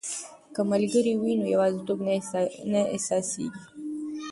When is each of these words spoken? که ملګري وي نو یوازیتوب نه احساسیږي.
که 0.53 0.61
ملګري 0.71 1.13
وي 1.21 1.33
نو 1.39 1.45
یوازیتوب 1.53 1.99
نه 2.71 2.81
احساسیږي. 2.95 3.59